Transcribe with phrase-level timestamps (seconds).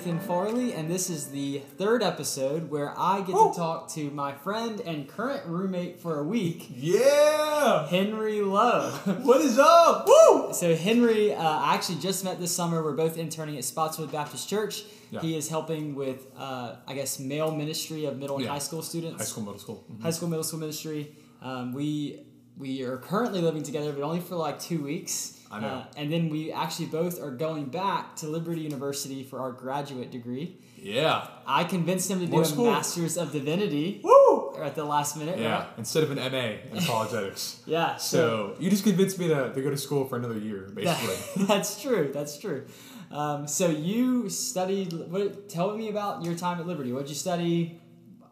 [0.00, 3.50] Nathan Farley, and this is the third episode where I get Woo!
[3.50, 7.86] to talk to my friend and current roommate for a week, Yeah!
[7.86, 8.92] Henry Lowe.
[9.20, 10.08] What is up?
[10.08, 10.54] Woo!
[10.54, 12.82] so, Henry, uh, I actually just met this summer.
[12.82, 14.84] We're both interning at Spotswood Baptist Church.
[15.10, 15.20] Yeah.
[15.20, 18.52] He is helping with, uh, I guess, male ministry of middle and Yeah.
[18.52, 19.18] high school students.
[19.18, 19.84] High school, middle school.
[19.92, 20.00] Mhm.
[20.00, 21.14] high school, middle school ministry.
[21.42, 22.20] Um, we
[22.56, 25.39] we are currently living together, but only for like two weeks.
[25.50, 25.66] I know.
[25.66, 30.10] Uh, and then we actually both are going back to Liberty University for our graduate
[30.10, 30.58] degree.
[30.76, 31.26] Yeah.
[31.46, 32.56] I convinced him to do More a.
[32.56, 34.54] Master's of Divinity Woo!
[34.62, 35.38] at the last minute.
[35.38, 35.66] Yeah, right?
[35.76, 37.62] instead of an MA in apologetics.
[37.66, 37.96] Yeah.
[37.96, 41.16] So, you just convinced me to, to go to school for another year, basically.
[41.36, 42.10] that- that's true.
[42.14, 42.66] That's true.
[43.10, 44.92] Um, so you studied.
[44.92, 45.48] What?
[45.48, 46.92] Tell me about your time at Liberty.
[46.92, 47.80] What did you study?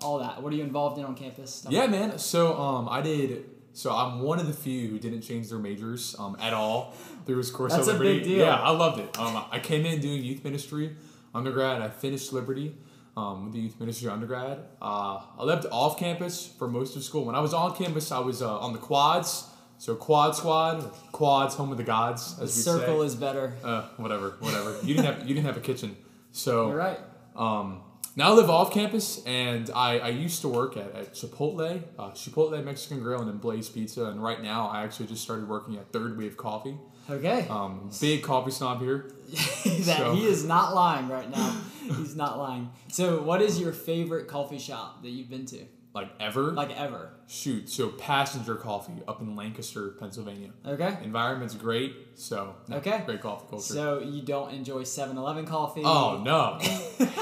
[0.02, 0.40] All that.
[0.40, 1.66] What are you involved in on campus?
[1.66, 1.74] Me.
[1.74, 2.16] yeah, man.
[2.20, 3.44] So um, I did.
[3.78, 6.94] So I'm one of the few who didn't change their majors um, at all
[7.26, 8.38] through his course That's at a big deal.
[8.44, 9.16] Yeah, I loved it.
[9.16, 10.96] Um, I came in doing youth ministry
[11.32, 11.80] undergrad.
[11.80, 12.74] I finished Liberty
[13.16, 14.58] um, with the youth ministry undergrad.
[14.82, 17.24] Uh, I lived off campus for most of school.
[17.24, 19.44] When I was on campus, I was uh, on the quads.
[19.78, 20.80] So quad squad,
[21.12, 23.06] quads, home of the gods, The as we circle say.
[23.06, 23.52] is better.
[23.62, 24.76] uh, whatever, whatever.
[24.82, 25.96] You didn't have you didn't have a kitchen,
[26.32, 26.98] so You're right.
[27.36, 27.82] um,
[28.16, 32.10] now I live off campus, and I, I used to work at, at Chipotle, uh,
[32.10, 34.06] Chipotle Mexican Grill, and then Blaze Pizza.
[34.06, 36.76] And right now, I actually just started working at Third Wave Coffee.
[37.10, 37.46] Okay.
[37.48, 39.12] Um, big coffee snob here.
[39.30, 41.56] that So- he is not lying right now.
[41.96, 42.70] He's not lying.
[42.88, 47.10] So, what is your favorite coffee shop that you've been to, Like ever, like ever?
[47.26, 47.68] shoot.
[47.68, 50.50] So Passenger Coffee up in Lancaster, Pennsylvania.
[50.66, 50.96] Okay.
[51.02, 53.02] Environment's great, so Okay.
[53.06, 53.74] great coffee culture.
[53.74, 55.82] So you don't enjoy 7-Eleven coffee?
[55.84, 56.58] oh no,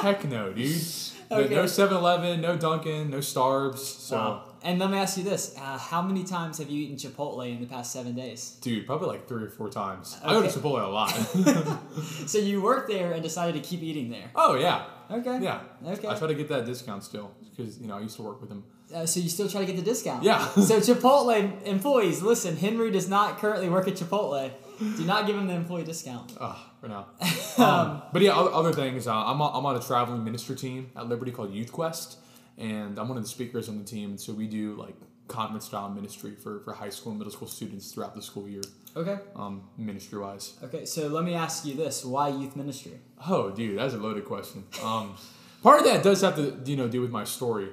[0.01, 0.83] heck no, dude.
[1.29, 1.55] No, Okay.
[1.57, 3.79] no 7-Eleven, no Dunkin', no Starbs.
[3.79, 4.17] So.
[4.17, 4.43] Wow.
[4.63, 7.61] And let me ask you this: uh, How many times have you eaten Chipotle in
[7.61, 8.57] the past seven days?
[8.61, 10.17] Dude, probably like three or four times.
[10.25, 11.13] I go to Chipotle a lot.
[12.29, 14.31] So you worked there and decided to keep eating there.
[14.35, 15.39] oh yeah, Okay.
[15.43, 15.61] yeah.
[15.87, 16.09] Okay.
[16.09, 18.49] I try to get that discount still because you know I used to work with
[18.51, 18.65] them.
[18.95, 20.23] Uh, so you still try to get the discount?
[20.23, 20.47] Yeah.
[20.51, 22.57] so Chipotle employees, listen.
[22.57, 24.51] Henry does not currently work at Chipotle.
[24.79, 26.33] Do not give him the employee discount.
[26.41, 27.07] Uh, for now.
[27.21, 27.31] Um,
[27.67, 29.07] Um, but yeah, other, other things.
[29.09, 32.19] Uh, I'm on, I'm on a traveling minister team at Liberty called Youth Quest,
[32.59, 34.17] and I'm one of the speakers on the team.
[34.19, 34.95] So we do like
[35.29, 38.63] conference style ministry for, for high school and middle school students throughout the school year,
[38.97, 39.19] Okay.
[39.35, 40.55] um, ministry wise.
[40.63, 40.85] Okay.
[40.85, 42.93] So let me ask you this: Why youth ministry?
[43.29, 44.65] Oh, dude, that's a loaded question.
[44.85, 45.17] Um,
[45.63, 47.69] part of that does have to, you know, do with my story.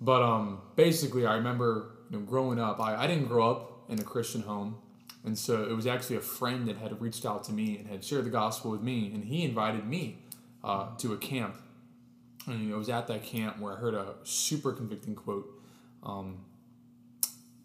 [0.00, 2.80] But um, basically, I remember you know, growing up.
[2.80, 4.76] I, I didn't grow up in a Christian home,
[5.24, 8.02] and so it was actually a friend that had reached out to me and had
[8.04, 10.18] shared the gospel with me, and he invited me
[10.64, 11.54] uh, to a camp.
[12.46, 15.46] And I was at that camp where I heard a super convicting quote.
[16.02, 16.38] Um,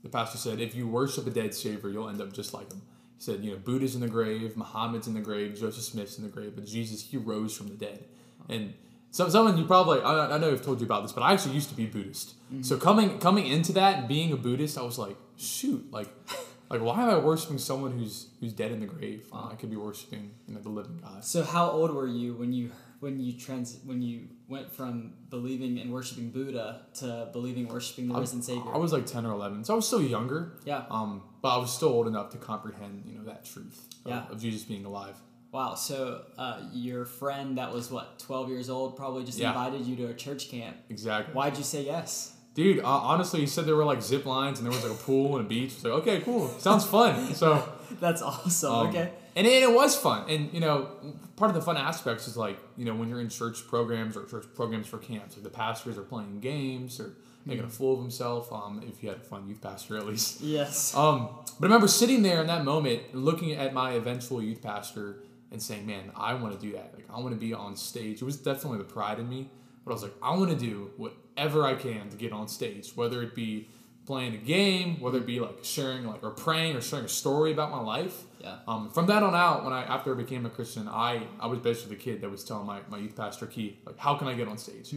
[0.04, 2.82] the pastor said, "If you worship a dead savior, you'll end up just like him."
[3.18, 6.24] He said, "You know, Buddha's in the grave, Muhammad's in the grave, Joseph Smith's in
[6.24, 8.04] the grave, but Jesus, he rose from the dead."
[8.50, 8.74] And
[9.12, 11.56] some someone you probably I, I know I've told you about this, but I actually
[11.56, 12.36] used to be Buddhist.
[12.62, 16.10] So coming coming into that and being a Buddhist, I was like, shoot, like.
[16.68, 19.28] Like why am I worshiping someone who's who's dead in the grave?
[19.30, 21.24] when I could be worshiping you know the living God.
[21.24, 22.72] So how old were you when you
[23.06, 28.20] when you trans when you went from believing and worshiping Buddha to believing worshiping the
[28.20, 28.72] risen Savior?
[28.74, 30.40] I was like ten or eleven, so I was still younger.
[30.66, 30.84] yeah.
[30.90, 34.24] Um, but I was still old enough to comprehend you know that truth of, Yeah.
[34.32, 35.16] of Jesus being alive.
[35.52, 35.76] Wow.
[35.76, 39.50] So uh, your friend that was what twelve years old probably just Yeah.
[39.50, 40.76] invited you to a church camp.
[40.90, 41.34] Exactly.
[41.36, 42.32] Why'd you say yes?
[42.56, 45.04] Dude, uh, honestly, he said there were like zip lines and there was like a
[45.04, 45.74] pool and a beach.
[45.74, 46.48] It's like, okay, cool.
[46.58, 47.34] Sounds fun.
[47.36, 47.50] So,
[48.00, 48.72] That's awesome.
[48.74, 49.12] um, okay.
[49.36, 50.30] And it, it was fun.
[50.30, 50.90] And, you know,
[51.36, 54.26] part of the fun aspects is like, you know, when you're in church programs or
[54.26, 57.16] church programs for camps, like the pastors are playing games or
[57.46, 58.52] making a fool of himself.
[58.52, 60.42] Um, if you had a fun youth pastor, at least.
[60.42, 60.96] Yes.
[60.96, 61.30] Um,
[61.60, 65.18] but I remember sitting there in that moment and looking at my eventual youth pastor
[65.52, 66.94] and saying, man, I want to do that.
[66.96, 68.22] Like, I want to be on stage.
[68.22, 69.50] It was definitely the pride in me.
[69.84, 72.92] But I was like, I want to do whatever I can to get on stage,
[72.96, 73.68] whether it be
[74.08, 77.52] playing a game, whether it be like sharing, like, or praying or sharing a story
[77.52, 78.24] about my life.
[78.46, 78.58] Yeah.
[78.68, 81.60] Um, from that on out, when I after I became a Christian, I I was
[81.60, 84.34] basically the kid that was telling my, my youth pastor Keith like, how can I
[84.36, 84.94] get on stage?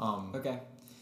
[0.00, 0.58] Um, Okay.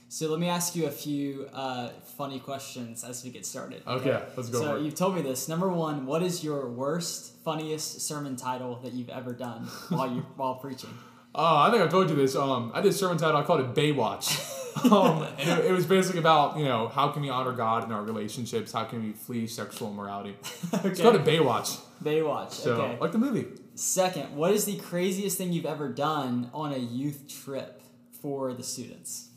[0.08, 1.88] So let me ask you a few uh,
[2.18, 3.82] funny questions as we get started.
[3.86, 4.60] okay, let's go.
[4.60, 5.48] So you've told me this.
[5.48, 10.20] Number one, what is your worst, funniest sermon title that you've ever done while you
[10.36, 10.90] while preaching?
[11.34, 12.36] Oh, I think I told you this.
[12.36, 13.38] Um, I did a sermon title.
[13.38, 14.26] I called it Baywatch.
[14.90, 17.92] um, and it, it was basically about you know how can we honor God in
[17.92, 18.72] our relationships?
[18.72, 20.36] How can we flee sexual immorality?
[20.84, 21.38] It's called a okay.
[21.38, 21.80] Baywatch.
[22.02, 22.52] Baywatch.
[22.52, 22.98] So okay.
[23.00, 23.46] like the movie.
[23.74, 27.82] Second, what is the craziest thing you've ever done on a youth trip
[28.20, 29.30] for the students?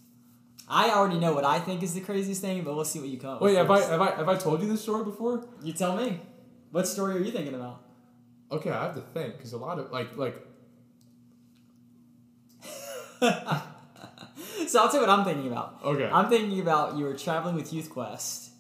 [0.69, 3.17] I already know what I think is the craziest thing, but we'll see what you
[3.17, 3.57] come up Wait, with.
[3.57, 5.47] have I have I have I told you this story before?
[5.63, 6.19] You tell me.
[6.71, 7.83] What story are you thinking about?
[8.51, 10.41] Okay, I have to think because a lot of like like
[14.71, 15.79] So I'll tell you what I'm thinking about.
[15.83, 16.09] okay.
[16.11, 18.51] I'm thinking about you were traveling with Youth Quest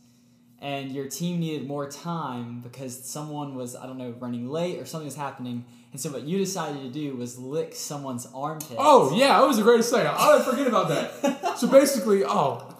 [0.59, 4.85] and your team needed more time because someone was, I don't know, running late or
[4.85, 5.65] something was happening.
[5.91, 8.77] And so what you decided to do was lick someone's armpit.
[8.79, 10.05] Oh yeah, that was the greatest thing.
[10.05, 11.43] I didn't forget about that.
[11.57, 12.76] So basically, oh,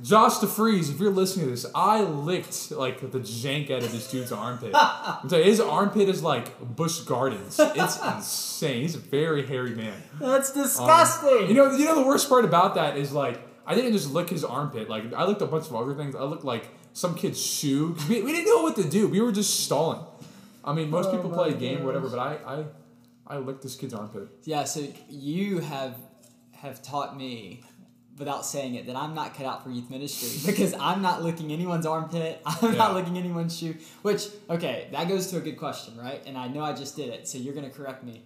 [0.00, 4.10] Josh DeFreeze, if you're listening to this, I licked like the jank out of this
[4.10, 4.72] dude's armpit.
[4.74, 7.60] I'm telling you, his armpit is like Busch Gardens.
[7.60, 8.82] It's insane.
[8.82, 10.02] He's a very hairy man.
[10.18, 11.48] That's um, disgusting.
[11.48, 14.30] You know, you know the worst part about that is like I didn't just lick
[14.30, 14.88] his armpit.
[14.88, 16.14] Like I licked a bunch of other things.
[16.14, 17.96] I looked like some kid's shoe.
[18.08, 19.08] We, we didn't know what to do.
[19.08, 20.04] We were just stalling.
[20.64, 22.64] I mean, most Oh people play a game or whatever, but I, I,
[23.26, 24.28] I licked this kid's armpit.
[24.44, 25.96] yeah, so you have
[26.52, 27.64] have taught me
[28.18, 31.52] without saying it that I'm not cut out for youth ministry because I'm not licking
[31.52, 32.40] anyone's armpit.
[32.46, 32.78] I'm Yeah.
[32.78, 33.74] not licking anyone's shoe.
[34.02, 36.22] Which okay, that goes to a good question, right?
[36.26, 38.22] And I know I just did it, so you're gonna correct me.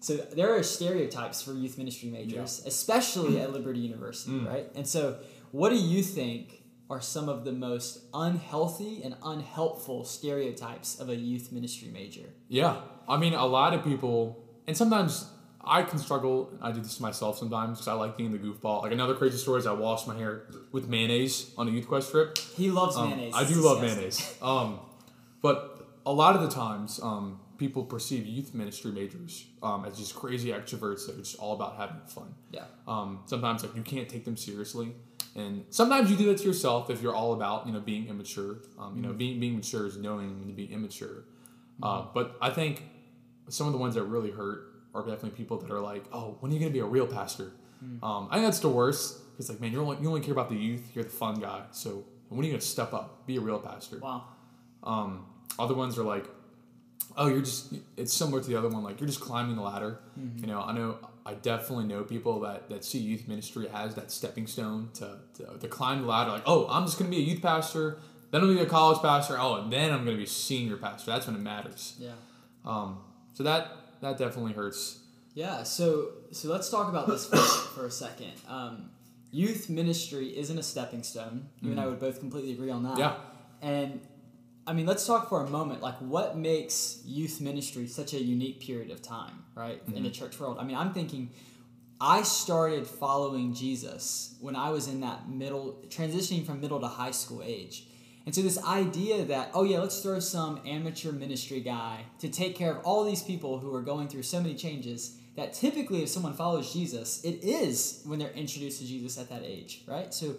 [0.00, 4.46] So there are stereotypes for youth ministry majors, especially at Liberty University, Mm.
[4.46, 4.66] right?
[4.74, 5.18] And so,
[5.52, 11.14] what do you think are some of the most unhealthy and unhelpful stereotypes of a
[11.16, 12.30] youth ministry major?
[12.48, 15.26] Yeah, I mean, a lot of people, and sometimes
[15.64, 16.50] I can struggle.
[16.62, 18.82] I do this to myself sometimes because I like being the goofball.
[18.82, 22.10] Like another crazy story is I washed my hair with mayonnaise on a youth quest
[22.10, 22.38] trip.
[22.56, 23.34] He loves Um, mayonnaise.
[23.34, 23.96] I It's do love disgusting.
[23.98, 24.38] mayonnaise.
[24.42, 24.78] Um,
[25.42, 30.14] but a lot of the times, um, people perceive youth ministry majors um, as just
[30.14, 32.34] crazy extroverts that are just all about having fun.
[32.50, 32.64] Yeah.
[32.88, 34.92] Um, sometimes like you can't take them seriously,
[35.36, 38.56] and sometimes you do that to yourself if you're all about you know being immature.
[38.78, 41.24] Um, you know, being being mature is knowing when to be immature.
[41.82, 42.82] Uh, but I think
[43.50, 46.50] some of the ones that really hurt are definitely people that are like, oh, when
[46.50, 47.52] are you gonna be a real pastor?
[48.02, 49.18] Um, I think that's the worst.
[49.38, 50.90] It's like, man, you're only, you only care about the youth.
[50.94, 51.62] You're the fun guy.
[51.70, 53.98] So when are you gonna step up, be a real pastor?
[53.98, 54.24] Wow.
[54.82, 55.26] Um,
[55.58, 56.26] other ones are like,
[57.16, 57.74] oh, you're just.
[57.96, 58.82] It's similar to the other one.
[58.82, 60.00] Like you're just climbing the ladder.
[60.40, 60.98] You know, I know.
[61.26, 65.58] I definitely know people that that see youth ministry as that stepping stone to to,
[65.58, 66.30] to climb the ladder.
[66.30, 67.98] Like, oh, I'm just gonna be a youth pastor.
[68.30, 69.36] Then I'm gonna be a college pastor.
[69.38, 71.10] Oh, and then I'm gonna be a senior pastor.
[71.10, 71.96] That's when it matters.
[71.98, 72.12] Yeah.
[72.64, 73.00] Um,
[73.32, 74.98] so that that definitely hurts.
[75.34, 78.32] Yeah, so so let's talk about this for, for a second.
[78.48, 78.90] Um,
[79.30, 81.48] youth ministry isn't a stepping stone.
[81.60, 82.98] You and I would both completely agree on that.
[82.98, 83.14] Yeah.
[83.62, 84.00] And
[84.66, 85.82] I mean, let's talk for a moment.
[85.82, 90.38] Like, what makes youth ministry such a unique period of time, right, in the church
[90.38, 90.58] world?
[90.58, 91.30] I mean, I'm thinking.
[92.02, 97.10] I started following Jesus when I was in that middle, transitioning from middle to high
[97.10, 97.84] school age.
[98.26, 102.54] And so, this idea that, oh, yeah, let's throw some amateur ministry guy to take
[102.54, 106.08] care of all these people who are going through so many changes, that typically, if
[106.10, 110.12] someone follows Jesus, it is when they're introduced to Jesus at that age, right?
[110.12, 110.36] So,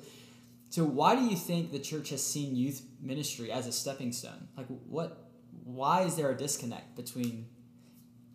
[0.69, 4.47] so why do you think the church has seen youth ministry as a stepping stone?
[4.55, 5.29] Like, what,
[5.63, 7.47] why is there a disconnect between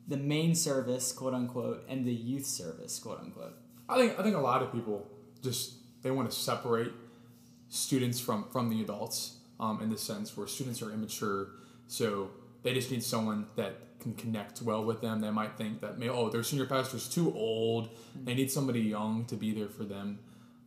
[0.09, 3.55] the main service, quote unquote, and the youth service, quote unquote?
[3.89, 5.09] I think I think a lot of people
[5.43, 6.93] just they want to separate
[7.69, 11.49] students from from the adults um, in the sense where students are immature,
[11.87, 12.31] so
[12.63, 15.21] they just need someone that can connect well with them.
[15.21, 17.89] They might think that may oh their senior pastor's too old.
[18.25, 20.19] They need somebody young to be there for them.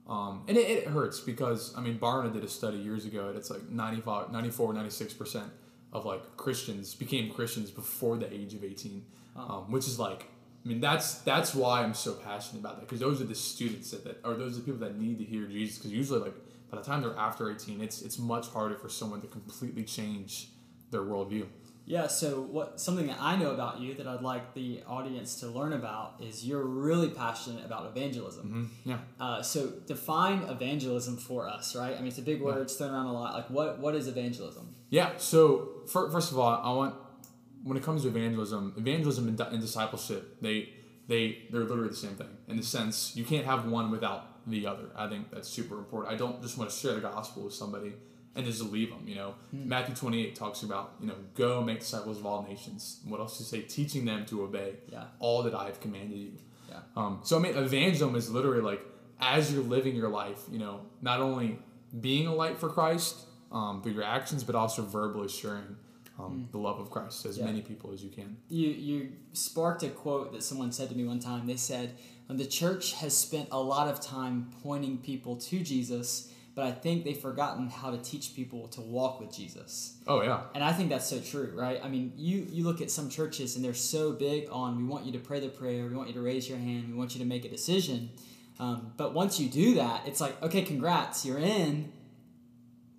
[0.08, 3.38] Um, and it, it hurts because I mean Barna did a study years ago and
[3.38, 5.52] it's like 95, 94, 96 percent
[5.94, 10.26] of like Christians became Christians before the age of 18, um, which is like
[10.64, 13.92] I mean, that's that's why I'm so passionate about that because those are the students
[13.92, 15.78] that, that or those are the people that need to hear Jesus.
[15.78, 16.36] Because usually, like
[16.70, 20.50] by the time they're after 18, it's it's much harder for someone to completely change
[20.92, 21.46] their worldview.
[21.86, 25.48] Yeah, so what something that I know about you that I'd like the audience to
[25.48, 28.70] learn about is you're really passionate about evangelism.
[28.84, 29.00] hmm Yeah.
[29.20, 31.94] Uh, so define evangelism for us, right?
[31.94, 33.34] I mean, it's a big word; it's thrown around a lot.
[33.34, 34.76] Like, what what is evangelism?
[34.92, 35.14] Yeah.
[35.18, 36.94] So fir- first of all, I want
[37.64, 40.70] when it comes to evangelism, evangelism and, and discipleship, they
[41.08, 44.66] they they're literally the same thing in the sense you can't have one without the
[44.68, 44.90] other.
[44.96, 46.14] I think that's super important.
[46.14, 47.94] I don't just want to share the gospel with somebody
[48.36, 49.04] and just leave them.
[49.08, 53.00] You know, Matthew twenty eight talks about you know go make disciples of all nations.
[53.06, 53.62] What else it say?
[53.62, 55.06] Teaching them to obey Yeah.
[55.20, 56.32] all that I have commanded you.
[56.70, 56.80] Yeah.
[56.96, 58.82] Um, so I mean, evangelism is literally like
[59.20, 61.60] as you're living your life, you know, not only
[62.00, 65.76] being a light for Christ um, through your actions, but also verbally sharing
[66.20, 67.46] um, the love of Christ as Yeah.
[67.46, 68.38] many people as you can.
[68.50, 71.48] You you sparked a quote that someone said to me one time.
[71.48, 71.96] They said,
[72.38, 77.04] "The church has spent a lot of time pointing people to Jesus, but I think
[77.04, 80.90] they've forgotten how to teach people to walk with Jesus." Oh yeah, And I think
[80.90, 81.80] that's so true, right?
[81.84, 85.06] I mean, you you look at some churches and they're so big on we want
[85.06, 87.20] you to pray the prayer, we want you to raise your hand, we want you
[87.20, 88.10] to make a decision.
[88.60, 91.92] Um, but once you do that, it's like, okay, congrats, you're in.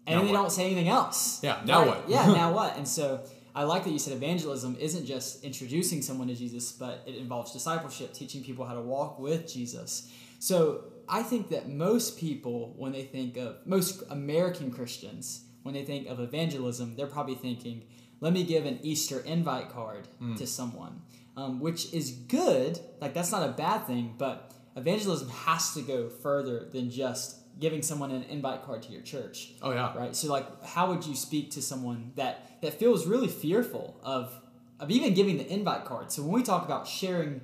[0.06, 0.38] And Now then they what?
[0.42, 1.42] don't say anything else.
[1.42, 1.88] Yeah, now Right?
[1.88, 2.08] what?
[2.08, 2.76] yeah, now what?
[2.78, 3.20] And so
[3.54, 7.52] I like that you said evangelism isn't just introducing someone to Jesus, but it involves
[7.52, 10.10] discipleship, teaching people how to walk with Jesus.
[10.38, 15.84] So I think that most people, when they think of most American Christians, when they
[15.84, 17.82] think of evangelism, they're probably thinking,
[18.20, 21.02] let me give an Easter invite card to someone,
[21.36, 22.78] um, which is good.
[23.00, 27.82] Like, that's not a bad thing, but evangelism has to go further than just giving
[27.82, 29.96] someone an invite card to your church Oh yeah.
[29.96, 34.32] right so like how would you speak to someone that that feels really fearful of
[34.78, 37.40] of even giving the invite card so when we talk about sharing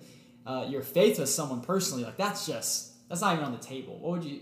[0.46, 3.98] uh, your faith with someone personally like that's just that's not even on the table
[4.00, 4.40] what would you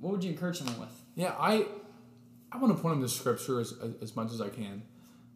[0.00, 1.66] what would you encourage someone with Yeah, I
[2.52, 4.82] I want to point them to scripture as, as, as much as I can.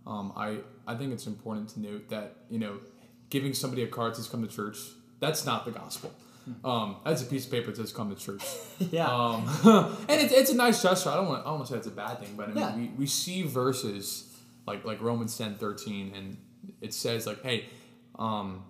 [0.07, 2.79] Um, I I think it's important to note that you know
[3.31, 4.79] giving somebody a card to come to church
[5.21, 6.13] that's not the gospel.
[6.65, 8.43] Um, that's a piece of paper that says come to church.
[8.91, 9.47] yeah Um,
[10.09, 11.11] and it's, it's a nice gesture.
[11.11, 12.59] I don't want I don't want to say it's a bad thing, but I mean
[12.59, 12.77] Yeah.
[12.77, 14.37] we, we see verses
[14.67, 16.37] like like Romans 10, 13, and
[16.81, 17.67] it says like, hey,
[18.19, 18.65] um,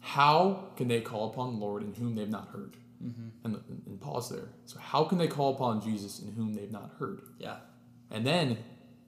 [0.00, 2.74] how can they call upon the Lord in whom they've not heard?
[3.44, 4.48] And, and pause there.
[4.66, 7.22] So how can they call upon Jesus in whom they've not heard?
[7.38, 7.56] yeah
[8.10, 8.58] And then,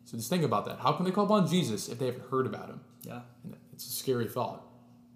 [0.06, 0.78] so just think about that.
[0.78, 2.80] How can they call upon Jesus if they haven't heard about him?
[3.02, 4.64] yeah And it's a scary thought.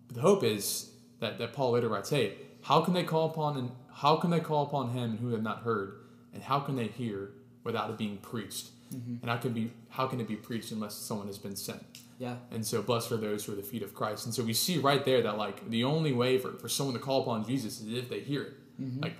[0.08, 0.90] But the hope is
[1.20, 2.34] that, that Paul later writes, hey,
[2.66, 5.42] how can they call upon and how can they call upon him and who have
[5.42, 6.00] not heard?
[6.34, 7.30] And how can they hear
[7.62, 8.70] without it being preached?
[8.92, 9.16] Mm-hmm.
[9.22, 11.82] And how can be how can it be preached unless someone has been sent?
[12.18, 14.26] yeah And so blessed are those who are the feet of Christ.
[14.26, 17.00] And so we see right there that like the only way for, for someone to
[17.00, 18.54] call upon Jesus is if they hear it.
[18.82, 19.02] Mm-hmm.
[19.02, 19.16] Like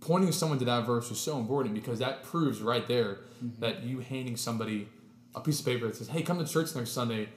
[0.00, 3.60] pointing someone to that verse is so important because that proves right there mm-hmm.
[3.60, 4.88] that you handing somebody
[5.34, 7.30] a piece of paper that says, Hey, come to church next Sunday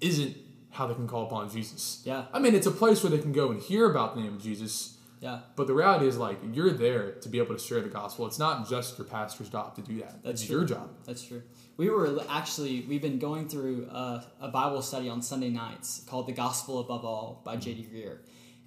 [0.00, 0.36] isn't
[0.74, 2.02] how they can call upon Jesus.
[2.04, 2.24] Yeah.
[2.32, 4.42] I mean it's a place where they can go and hear about the name of
[4.42, 4.98] Jesus.
[5.20, 8.26] yeah But the reality is like you're there to be able to share the gospel.
[8.26, 10.22] It's not just your pastor's job to do that.
[10.22, 10.58] That's it's true.
[10.58, 10.90] your job.
[11.06, 11.42] That's true.
[11.76, 16.26] We were actually we've been going through a, a Bible study on Sunday nights called
[16.28, 17.88] "The Gospel Above All" by J.D.
[17.92, 18.18] Greear,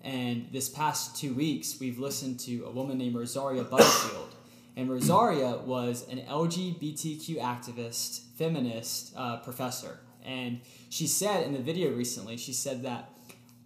[0.01, 4.35] and this past two weeks we've listened to a woman named Rosaria Butterfield,
[4.75, 11.91] and Rosaria was an LGBTQ activist, feminist uh, professor, and she said in the video
[11.95, 13.09] recently she said that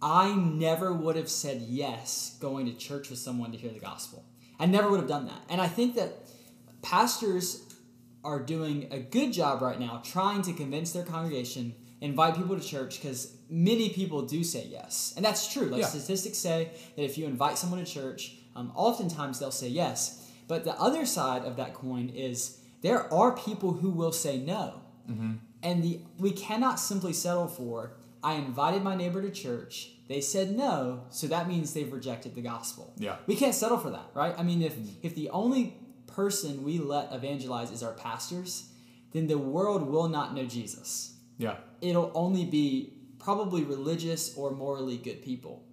[0.00, 4.24] I never would have said yes going to church with someone to hear the gospel.
[4.58, 6.10] I never would have done that, and I think that
[6.82, 7.62] pastors
[8.24, 12.64] are doing a good job right now trying to convince their congregation invite people to
[12.66, 15.12] church because many people do say yes.
[15.16, 15.66] And that's true.
[15.66, 15.86] Like Yeah.
[15.86, 20.28] statistics say that if you invite someone to church um, oftentimes they'll say yes.
[20.48, 24.80] But the other side of that coin is there are people who will say no
[25.62, 27.92] and the we cannot simply settle for
[28.22, 29.90] i invited my neighbor to church.
[30.08, 32.92] They said no so that means they've rejected the gospel.
[32.98, 33.16] Yeah.
[33.26, 34.34] we can't settle for that right?
[34.36, 35.06] I mean if mm-hmm.
[35.06, 35.76] if the only
[36.06, 38.68] person we let evangelize is our pastors
[39.12, 41.16] then the world will not know jesus.
[41.38, 41.56] Yeah.
[41.80, 45.64] it'll only be probably religious or morally good people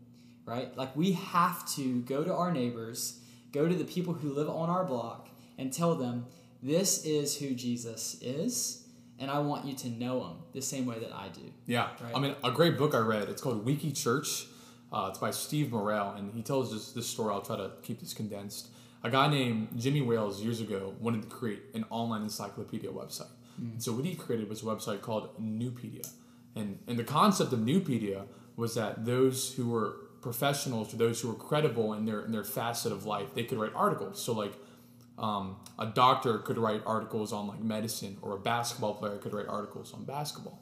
[0.46, 0.76] right?
[0.76, 3.20] Like we have to go to our neighbors
[3.52, 6.26] go to the people who live on our block and tell them
[6.62, 8.86] this is who jesus is
[9.20, 12.16] and i want you to know them the same way that i do Yeah, Right.
[12.16, 13.30] I mean, a great book I read.
[13.30, 14.48] It's called Wiki Church.
[14.92, 17.32] Uh, it's by Steve Murrell, and he tells this this story.
[17.34, 18.70] I'll try to keep this condensed.
[19.04, 23.34] A guy named Jimmy Wales years ago wanted to create an online encyclopedia website.
[23.58, 26.08] And so what he created was a website called Nupedia,
[26.56, 28.22] and and the concept of Nupedia
[28.56, 29.90] was that those who were
[30.22, 33.60] professionals or those who were credible in their in their facet of life, they could
[33.60, 34.16] write articles.
[34.26, 34.54] So like
[35.20, 39.48] um, a doctor could write articles on like medicine, or a basketball player could write
[39.48, 40.60] articles on basketball.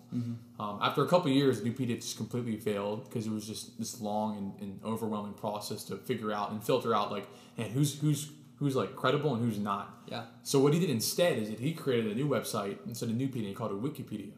[0.59, 4.01] Um, after a couple of years, Nupedia just completely failed because it was just this
[4.01, 8.31] long and, and overwhelming process to figure out and filter out like, and who's who's
[8.59, 10.01] who's like credible and who's not.
[10.07, 13.15] yeah So what he did instead is that he created a new website instead of
[13.15, 14.31] Nupedia, he called it Wikipedia,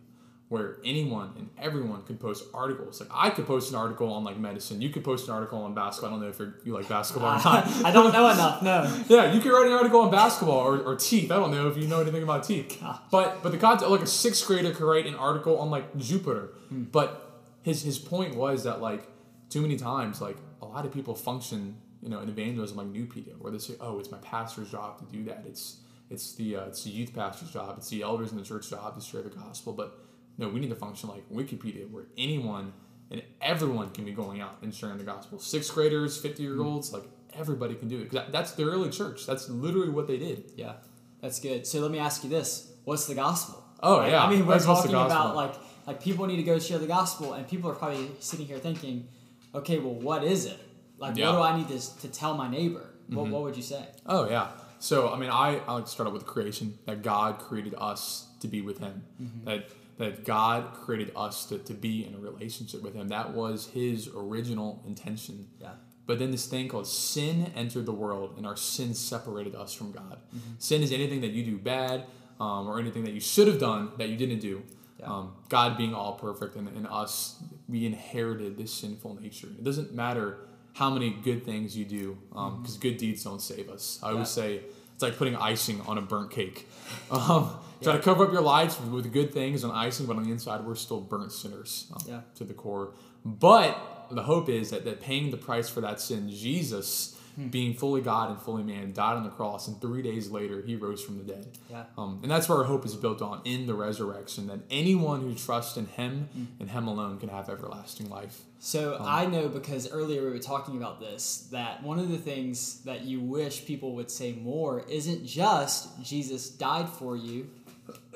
[0.49, 2.99] where anyone and everyone could post articles.
[2.99, 5.75] Like I could post an article on like medicine, you could post an article on
[5.75, 6.09] basketball.
[6.09, 7.67] I don't know if you're, you like basketball or not.
[7.85, 10.95] i don't know enough no Yeah, you could write an article on basketball or, or
[10.95, 11.31] teeth.
[11.31, 12.81] I don't know if you know anything about teeth.
[13.11, 16.49] But but the content like a sixth grader could write an article on like Jupiter.
[16.71, 19.03] But his his point was that like
[19.49, 23.05] too many times like a lot of people function you know in evangelism like new
[23.05, 25.77] Nupedia where they say oh it's my pastor's job to do that it's
[26.09, 28.95] it's the uh, it's the youth pastor's job it's the elders in the church job
[28.95, 29.99] to share the gospel but
[30.39, 32.73] no we need to function like Wikipedia where anyone
[33.11, 36.91] and everyone can be going out and sharing the gospel sixth graders 50 year olds
[36.93, 37.03] like
[37.33, 38.11] everybody can do it.
[38.11, 40.73] that, that's the early church that's literally what they did yeah
[41.21, 44.11] that's good so let me ask you this what's the gospel Oh, Right?
[44.11, 44.23] yeah.
[44.25, 45.53] i mean we're what's talking about like
[45.87, 49.07] like people need to go share the gospel and people are probably sitting here thinking
[49.55, 50.59] okay well what is it
[50.97, 51.27] like Yeah.
[51.27, 51.39] Mm-hmm.
[51.39, 54.29] what do i need to, to tell my neighbor what, what would you say Oh
[54.29, 54.47] yeah.
[54.79, 58.27] So I mean, I I like to start out with creation that God created us
[58.41, 58.95] to be with Him.
[59.21, 59.45] Mm-hmm.
[59.45, 59.61] That
[59.99, 63.09] that God created us to, to be in a relationship with Him.
[63.09, 65.47] That was His original intention.
[65.61, 65.73] Yeah.
[66.07, 69.91] But then this thing called sin entered the world, and our sin separated us from
[69.91, 70.17] God.
[70.35, 70.53] Mm-hmm.
[70.57, 72.05] Sin is anything that you do bad,
[72.39, 74.63] um, or anything that you should have done that you didn't do.
[74.99, 75.05] Yeah.
[75.05, 77.35] Um, God being all perfect, and, and us,
[77.67, 79.47] we inherited this sinful nature.
[79.47, 80.39] It doesn't matter
[80.73, 83.99] how many good things you do, because good deeds don't save us.
[84.01, 84.43] I always Yeah.
[84.43, 84.61] say
[84.99, 86.67] it's like putting icing on a burnt cake.
[87.09, 90.23] Um, Try to cover up your lives with, with good things and icing, but on
[90.25, 92.21] the inside, we're still burnt sinners um, Yeah.
[92.35, 92.91] to the core.
[93.23, 97.17] But the hope is that, that paying the price for that sin, Jesus,
[97.49, 100.75] being fully God and fully man, died on the cross, and three days later, he
[100.75, 101.47] rose from the dead.
[101.69, 101.83] Yeah.
[101.97, 105.33] Um, and that's where our hope is built on in the resurrection, that anyone who
[105.35, 106.29] trusts in him
[106.59, 108.41] and him alone can have everlasting life.
[108.59, 112.17] So Um, I know because earlier we were talking about this that one of the
[112.17, 117.49] things that you wish people would say more isn't just Jesus died for you,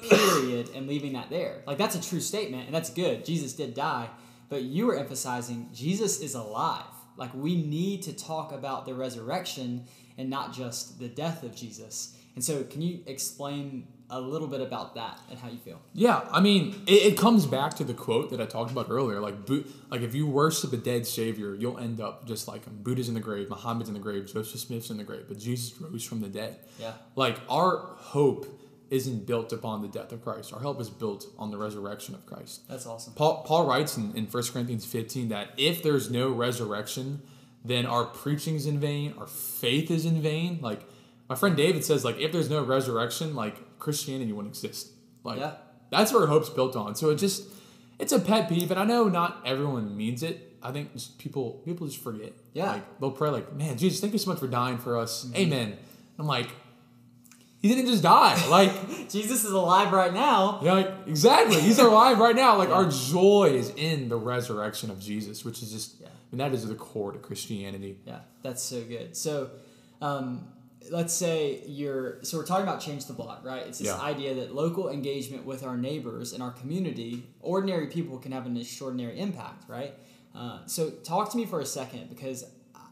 [0.02, 1.64] period, and leaving that there.
[1.66, 3.24] Like that's a true statement and that's good.
[3.24, 4.10] Jesus did die,
[4.50, 6.84] but you were emphasizing Jesus is alive.
[7.18, 9.86] Like we need to talk about the resurrection
[10.18, 12.16] and not just the death of Jesus.
[12.36, 15.80] And so can you explain a little bit about that and how you feel?
[15.94, 19.20] Yeah, I mean, it, it comes back to the quote that I talked about earlier.
[19.20, 22.80] Like, Bu- like if you worship a dead savior, you'll end up just like him.
[22.82, 25.80] Buddha's in the grave, Muhammad's in the grave, Joseph Smith's in the grave, but Jesus
[25.80, 26.60] rose from the dead.
[26.80, 26.94] Yeah.
[27.16, 28.46] Like our hope
[28.90, 30.54] isn't built upon the death of Christ.
[30.54, 32.68] Our hope is built on the resurrection of Christ.
[32.70, 33.14] That's awesome.
[33.14, 37.22] Paul, Paul writes in, in 1 Corinthians 15 that if there's no resurrection,
[37.66, 40.60] then our preaching's in vain, our faith is in vain.
[40.62, 40.82] Like
[41.30, 44.90] my friend David says, like if there's no resurrection, like Christianity wouldn't exist.
[45.24, 45.56] Like Yeah.
[45.90, 46.96] that's where hope's built on.
[46.96, 47.46] So it just
[48.00, 50.58] it's a pet peeve, and I know not everyone means it.
[50.62, 52.34] I think just people people just forget.
[52.54, 52.74] Yeah.
[52.74, 55.24] Like they'll pray like, man, Jesus, thank you so much for dying for us.
[55.26, 55.36] Mm-hmm.
[55.38, 55.78] Amen.
[56.20, 56.50] I'm like,
[57.64, 58.38] he didn't just die.
[58.50, 60.60] Like Jesus is alive right now.
[60.62, 61.60] yeah, like exactly.
[61.60, 62.58] He's alive right now.
[62.58, 66.10] Like our joy is in the resurrection of Jesus, which is just Yeah.
[66.32, 67.98] and that is the core to Christianity.
[68.06, 69.16] Yeah, that's so good.
[69.18, 69.50] So,
[70.02, 70.48] um,
[70.92, 73.66] let's say you're so we're talking about change the block, right?
[73.66, 74.00] It's this Yeah.
[74.02, 78.58] idea that local engagement with our neighbors and our community, ordinary people can have an
[78.58, 79.94] extraordinary impact, right?
[80.36, 82.44] Uh, so, talk to me for a second because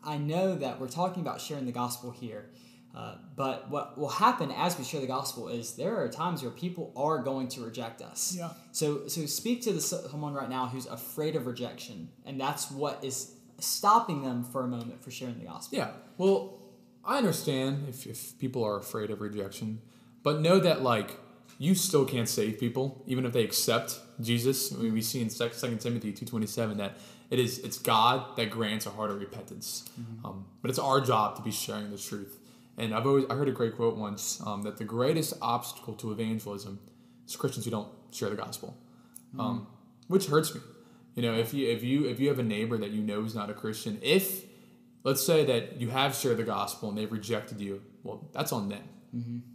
[0.04, 2.50] I know that we're talking about sharing the gospel here.
[2.94, 6.52] Uh, but what will happen as we share the gospel is there are times where
[6.52, 8.36] people are going to reject us.
[8.38, 8.50] Yeah.
[8.74, 13.04] So, so speak to the, someone right now who's afraid of rejection, and that's what
[13.04, 15.78] is stopping them for a moment for sharing the gospel.
[15.78, 15.92] Yeah.
[16.18, 16.60] Well,
[17.06, 19.82] I understand if, if people are afraid of rejection,
[20.22, 21.18] but know that like
[21.58, 24.74] you still can't save people even if they accept Jesus.
[24.74, 26.98] I mean, we see in Second Timothy two twenty seven that
[27.30, 29.90] it is it's God that grants a heart of repentance,
[30.26, 32.38] um, but it's our job to be sharing the truth.
[32.82, 36.12] And I've always I heard a great quote once um, that the greatest obstacle to
[36.12, 36.80] evangelism
[37.28, 38.76] is Christians who don't share the gospel,
[39.40, 39.68] um,
[40.08, 40.62] which hurts me.
[41.16, 43.36] You know, if you if you if you have a neighbor that you know is
[43.36, 44.46] not a Christian, if
[45.04, 48.70] let's say that you have shared the gospel and they've rejected you, well, that's on
[48.70, 48.84] them.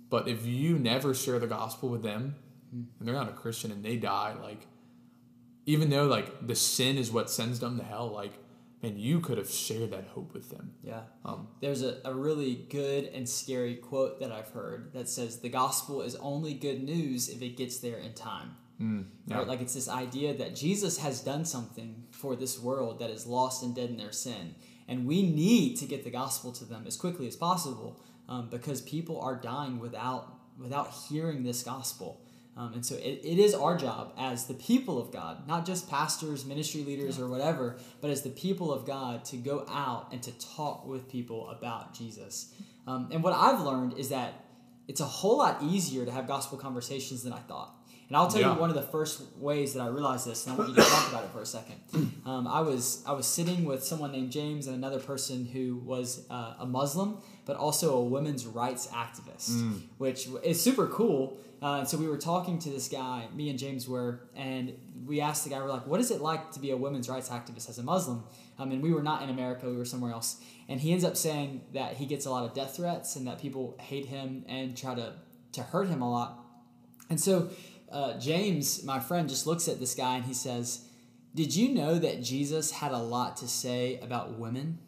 [0.09, 2.37] But if you never share the gospel with them
[2.73, 4.69] and they're not a Christian and they die, like
[5.65, 8.35] even though like the sin is what sends them to hell, like
[8.87, 10.73] man, you could have shared that hope with them.
[10.83, 11.01] Yeah.
[11.25, 15.49] Um, There's a, a really good and scary quote that I've heard that says the
[15.49, 18.57] gospel is only good news if it gets there in time.
[19.27, 19.39] yeah.
[19.39, 19.49] Right?
[19.49, 23.63] Like it's this idea that Jesus has done something for this world that is lost
[23.63, 24.55] and dead in their sin.
[24.89, 28.81] And we need to get the gospel to them as quickly as possible um, because
[28.83, 32.21] people are dying without without hearing this gospel.
[32.57, 35.91] Um, and so it, it is our job as the people of God, not just
[35.91, 40.23] pastors, ministry leaders, or whatever, but as the people of God to go out and
[40.23, 42.55] to talk with people about Jesus.
[42.87, 44.47] Um, and what I've learned is that
[44.89, 47.75] it's a whole lot easier to have gospel conversations than I thought.
[48.09, 48.55] And I'll tell Yeah.
[48.55, 50.83] you one of the first ways that I realized this, and I want you to
[50.83, 51.77] talk about it for a second.
[52.27, 56.27] Um, I was I was sitting with someone named James and another person who was
[56.29, 61.39] uh, a Muslim, but also a women's rights activist, which is super cool.
[61.63, 64.73] Uh, and so we were talking to this guy, me and James were, and
[65.07, 67.29] we asked the guy, we're like, "What is it like to be a women's rights
[67.29, 68.25] activist as a Muslim?"
[68.59, 70.39] Um, and we were not in America; we were somewhere else.
[70.69, 73.39] And he ends up saying that he gets a lot of death threats and that
[73.41, 75.13] people hate him and try to
[75.53, 76.41] to hurt him a lot.
[77.09, 77.49] And so
[77.91, 80.85] uh, James, my friend, just looks at this guy and he says,
[81.35, 84.79] Did you know that Jesus had a lot to say about women?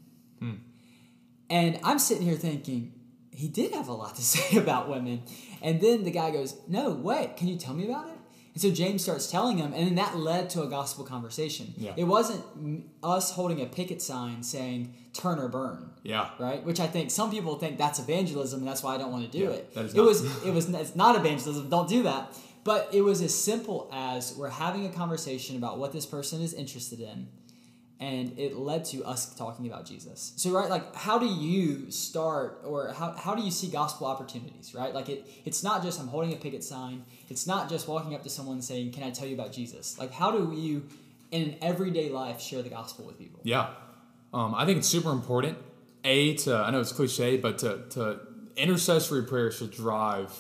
[1.51, 2.93] And I'm sitting here thinking,
[3.31, 5.23] He did have a lot to say about women.
[5.63, 8.15] And then the guy goes, No, wait, can you tell me about it?
[8.55, 11.75] And so James starts telling him, and then that led to a gospel conversation.
[11.77, 11.93] Yeah.
[11.97, 16.31] It wasn't us holding a picket sign saying "turn or burn." Yeah.
[16.41, 16.65] right?
[16.65, 19.39] Which I think some people think that's evangelism, and that's why I don't want to
[19.39, 19.75] do Yeah, it.
[19.75, 20.07] that is it not.
[20.07, 21.69] was it was it's not evangelism.
[21.69, 22.37] Don't do that.
[22.65, 26.53] But it was as simple as we're having a conversation about what this person is
[26.53, 27.29] interested in,
[28.01, 30.33] and it led to us talking about Jesus.
[30.37, 34.75] So right, like how do you start, or how, how do you see gospel opportunities?
[34.75, 37.05] Right, like it it's not just I'm holding a picket sign.
[37.29, 40.13] It's not just walking up to someone saying, "Can I tell you about Jesus?" Like
[40.13, 40.87] how do you
[41.31, 43.41] in an everyday life share the gospel with people?
[43.43, 43.71] Yeah.
[44.33, 45.59] Um, I think it's super important.
[46.05, 48.21] A to I know it's cliche, but to to
[48.57, 50.33] intercessory prayer should drive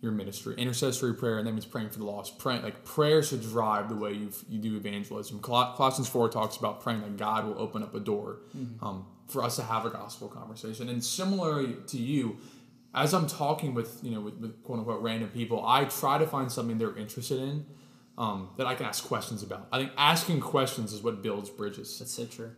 [0.00, 0.54] your ministry.
[0.56, 2.38] Intercessory prayer, and that means praying for the lost.
[2.38, 5.40] Praying like prayer should drive the way you you do evangelism.
[5.40, 8.38] Colossians four talks about praying that God will open up a door
[8.80, 10.88] um, for us to have a gospel conversation.
[10.88, 12.38] And similarly to you,
[12.94, 16.26] as I'm talking with you know with, with quote unquote random people, I try to
[16.26, 17.66] find something they're interested in.
[18.18, 19.66] Um, that I can ask questions about.
[19.72, 22.50] I think asking questions is what builds bridges That's so true.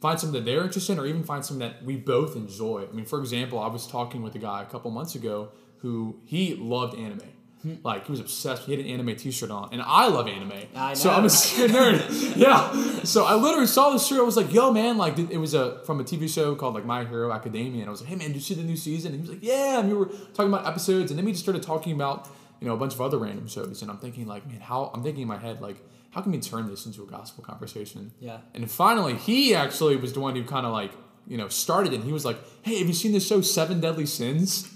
[0.00, 2.86] find something that they're interested in or even find something that we both enjoy.
[2.88, 5.50] I mean, for example, I was talking with a guy a couple months ago
[5.84, 7.20] who he loved anime.
[7.60, 7.74] Hmm.
[7.84, 8.62] Like he was obsessed.
[8.62, 10.52] He had an anime T-shirt on, and I love anime.
[10.74, 12.36] I So I'm a secret nerd.
[12.36, 13.02] yeah.
[13.04, 14.18] So I literally saw this shirt.
[14.18, 16.86] I was like, "Yo, man!" Like it was a from a TV show called like
[16.86, 19.12] My Hero Academia, and I was like, "Hey, man, did you see the new season?"
[19.12, 21.44] And he was like, "Yeah." And we were talking about episodes, and then we just
[21.44, 22.28] started talking about
[22.60, 23.82] you know a bunch of other random shows.
[23.82, 25.76] And I'm thinking like, man, how I'm thinking in my head like,
[26.12, 28.12] how can we turn this into a gospel conversation?
[28.20, 28.38] Yeah.
[28.54, 30.92] And finally, he actually was the one who kind of like,
[31.26, 31.96] you know, started it.
[31.96, 34.70] And he was like, hey, have you seen this show, Seven Deadly Sins?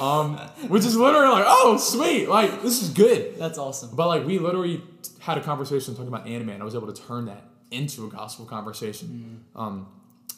[0.00, 0.36] Um,
[0.68, 2.28] which is literally like, oh, sweet.
[2.28, 3.38] Like, this is good.
[3.38, 3.90] That's awesome.
[3.94, 4.82] But like, we literally
[5.20, 8.08] had a conversation talking about anime, and I was able to turn that into a
[8.10, 9.44] gospel conversation.
[9.56, 9.86] Um,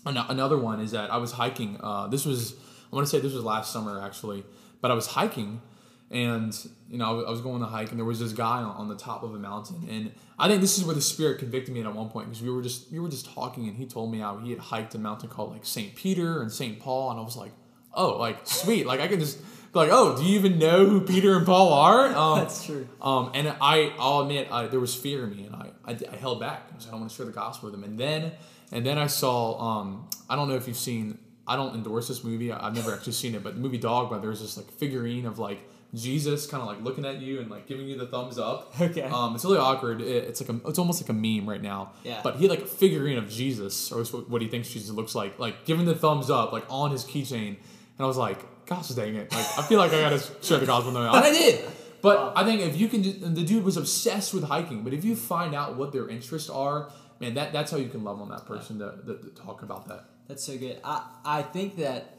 [0.05, 1.79] another one is that I was hiking.
[1.83, 2.55] Uh, this was,
[2.93, 4.45] I want to say this was last summer actually,
[4.81, 5.61] but I was hiking
[6.09, 6.57] and
[6.89, 8.59] you know I was- I was going on a hike and there was this guy
[8.63, 11.41] on, on the top of a mountain and I think this is where the spirit
[11.41, 13.87] convicted me at one point because we were just we were just talking and he
[13.87, 15.97] told me how he had hiked a mountain called like St.
[15.97, 16.79] Peter and St.
[16.79, 17.51] Paul and I was like
[17.97, 19.39] oh like sweet like I can just
[19.73, 22.87] be like oh do you even know who Peter and Paul are um, That's true.
[23.03, 26.17] um, and I, I'll admit, I, there was fear in me, and I, I, I
[26.17, 26.69] held back.
[26.71, 27.85] I like, I don't want to share the gospel with them.
[27.89, 28.33] And then,
[28.73, 32.25] and then I saw, um, I don't know if you've seen, I don't endorse this
[32.25, 32.51] movie.
[32.53, 35.39] I- I've never actually seen it, but the movie but there's this like figurine of
[35.39, 35.59] like
[35.95, 38.75] Jesus kind of like looking at you and like giving you the thumbs up.
[38.81, 39.03] Okay.
[39.03, 40.01] Um, it's really awkward.
[40.01, 41.93] It, it's like a, it's almost like a meme right now.
[42.05, 42.21] Yeah.
[42.23, 45.15] But he had like a figurine of Jesus, or what what he thinks Jesus looks
[45.15, 47.57] like, like giving the thumbs up, like on his keychain.
[47.99, 49.33] And I was like, gosh dang it!
[49.33, 51.65] Like I feel like I gotta share the gospel with them, and I did.
[52.03, 54.85] But I think if you can, just, the dude was obsessed with hiking.
[54.85, 58.05] But if you find out what their interests are, man, that that's how you can
[58.05, 60.05] love on that person to, to, to talk about that.
[60.29, 60.79] That's so good.
[60.85, 62.19] I, I think that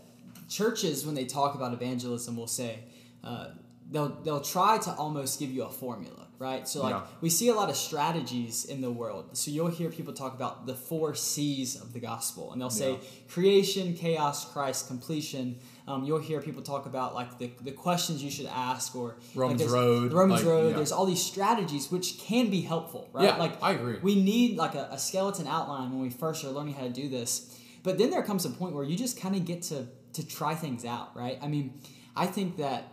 [0.50, 2.80] churches, when they talk about evangelism, will say
[3.24, 3.50] uh,
[3.92, 6.68] they'll they'll try to almost give you a formula, right?
[6.68, 7.06] So like Yeah.
[7.22, 9.38] we see a lot of strategies in the world.
[9.38, 12.92] So you'll hear people talk about the four C's of the gospel, and they'll say
[12.94, 12.98] Yeah.
[13.30, 15.60] creation, chaos, Christ, completion.
[15.88, 19.18] Um, you'll hear people talk about like the, the questions you should ask, or like,
[19.36, 20.70] Romans there's- Road, the Romans like, Road.
[20.72, 20.76] yeah.
[20.76, 23.24] There's all these strategies which can be helpful, right?
[23.26, 24.00] Yeah, like I agree.
[24.02, 27.08] we need like a, a skeleton outline when we first are learning how to do
[27.10, 27.58] this.
[27.84, 30.56] But then there comes a point where you just kind of get to to try
[30.56, 31.38] things out, right?
[31.42, 31.80] I mean,
[32.16, 32.92] I think that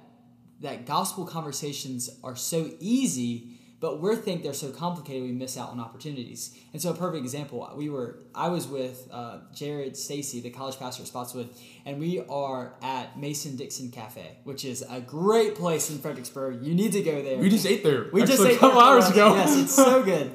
[0.60, 5.70] that gospel conversations are so easy, but we think they're so complicated we miss out
[5.70, 6.56] on opportunities.
[6.72, 10.78] And so a perfect example, we were I was with uh, Jared Stacy, the college
[10.78, 11.50] pastor at Spotswood,
[11.84, 16.64] and we are at Mason Dixon Cafe, which is a great place in Fredericksburg.
[16.64, 17.38] You need to go there.
[17.38, 18.06] We just ate there.
[18.12, 19.34] We just ate a couple hours ago.
[19.34, 20.32] Yes, it's so good.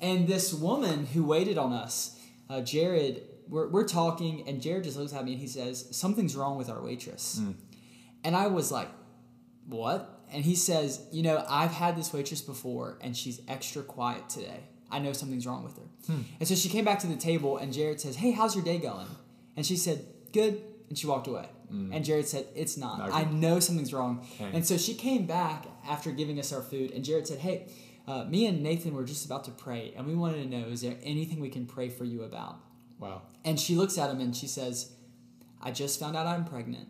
[0.00, 2.18] And this woman who waited on us,
[2.48, 6.34] uh, Jared, we're, we're talking, and Jared just looks at me and he says, Something's
[6.34, 7.38] wrong with our waitress.
[7.38, 7.52] Hmm.
[8.24, 8.88] And I was like,
[9.70, 10.20] What?
[10.32, 14.60] And he says, You know, I've had this waitress before, and she's extra quiet today.
[14.90, 15.88] I know something's wrong with her.
[16.06, 16.22] Hmm.
[16.40, 18.78] And so she came back to the table, and Jared says, Hey, how's your day
[18.78, 19.06] going?
[19.56, 20.62] And she said, Good.
[20.88, 21.48] And she walked away.
[21.92, 22.98] And Jared said, It's not.
[22.98, 24.26] Not I know something's wrong.
[24.40, 27.68] And so she came back after giving us our food, and Jared said, Hey,
[28.08, 30.80] uh, me and Nathan were just about to pray, and we wanted to know, is
[30.80, 32.56] there anything we can pray for you about?
[32.98, 33.22] wow.
[33.44, 34.92] And she looks at him and she says,
[35.62, 36.88] I just found out I'm pregnant,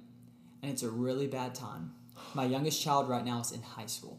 [0.62, 1.92] and it's a really bad time.
[2.34, 4.18] My youngest child right now is in high school.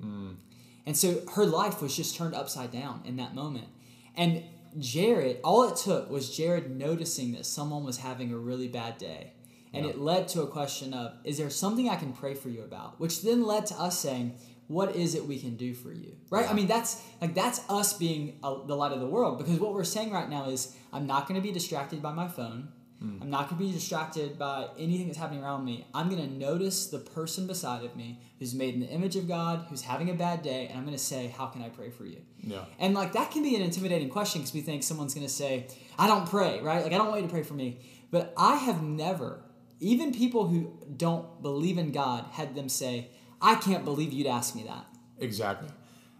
[0.00, 3.68] And so her life was just turned upside down in that moment.
[4.16, 4.42] And
[4.78, 9.32] Jared, all it took was Jared noticing that someone was having a really bad day.
[9.72, 9.90] And Yeah.
[9.92, 12.98] it led to a question of, is there something I can pray for you about?
[12.98, 14.34] Which then led to us saying,
[14.66, 16.16] what is it we can do for you?
[16.30, 16.48] Right?
[16.48, 19.72] I mean, that's like that's us being uh the light of the world because what
[19.74, 22.68] we're saying right now is I'm not going to be distracted by my phone.
[23.02, 23.22] Mm.
[23.22, 25.86] I'm not going to be distracted by anything that's happening around me.
[25.94, 29.28] I'm going to notice the person beside of me who's made in the image of
[29.28, 31.90] God, who's having a bad day, and I'm going to say, How can I pray
[31.90, 32.22] for you?
[32.40, 32.64] Yeah.
[32.78, 35.68] And like that can be an intimidating question because we think someone's going to say,
[35.98, 36.82] I don't pray, right?
[36.82, 37.80] Like I don't want you to pray for me.
[38.10, 39.42] But I have never,
[39.80, 44.56] even people who don't believe in God, had them say, I can't believe you'd ask
[44.56, 44.86] me that.
[45.18, 45.68] Exactly.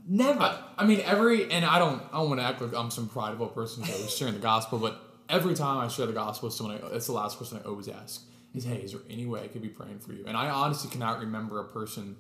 [0.07, 0.41] Never.
[0.41, 3.09] I, I mean, every and I don't I don't want to act like I'm some
[3.09, 6.55] prideful person who's always sharing the gospel, but every time I share the gospel with
[6.55, 8.23] someone, I, that's the last question I always ask
[8.55, 10.91] is, "Hey, is there any way I could be praying for you?" And I honestly
[10.91, 12.17] cannot remember a person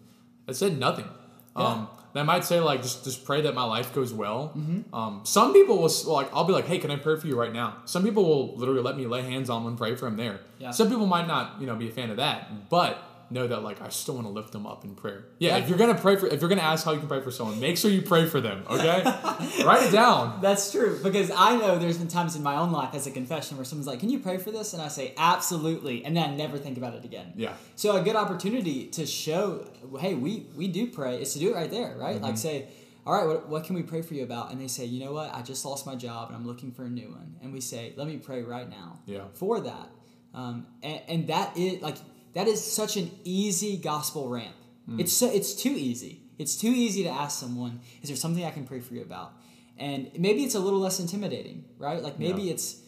[0.46, 1.08] that said nothing.
[1.56, 4.52] Um, they might say like, "Just just pray that my life goes well."
[4.92, 7.52] Um, some people will like, I'll be like, "Hey, can I pray for you right
[7.52, 10.16] now?" Some people will literally let me lay hands on them and pray for them
[10.16, 10.40] there.
[10.58, 10.70] Yeah.
[10.70, 13.80] Some people might not, you know, be a fan of that, but know that like
[13.82, 15.24] I still want to lift them up in prayer.
[15.38, 17.30] Yeah, if you're gonna pray for, if you're gonna ask how you can pray for
[17.30, 18.64] someone, make sure you pray for them.
[18.70, 19.02] Okay,
[19.64, 20.40] write it down.
[20.40, 23.56] That's true because I know there's been times in my own life as a confession
[23.56, 26.34] where someone's like, "Can you pray for this?" and I say, "Absolutely," and then I
[26.34, 27.32] never think about it again.
[27.36, 29.66] Yeah, So a good opportunity to show,
[30.00, 32.16] hey, we we do pray is to do it right there, right?
[32.16, 32.24] Mm-hmm.
[32.24, 32.68] Like say,
[33.06, 34.50] all right, what, what can we pray for you about?
[34.52, 36.84] And they say, you know what, I just lost my job and I'm looking for
[36.84, 37.36] a new one.
[37.42, 39.22] And we say, let me pray right now Yeah.
[39.32, 39.88] for that.
[40.34, 41.96] Um, and, and that is like
[42.34, 44.54] that is such an easy gospel ramp.
[44.88, 45.00] Mm.
[45.00, 46.22] It's so, it's too easy.
[46.38, 49.32] It's too easy to ask someone, is there something I can pray for you about?
[49.76, 52.02] And maybe it's a little less intimidating, right?
[52.02, 52.52] Like maybe Yeah.
[52.54, 52.80] it's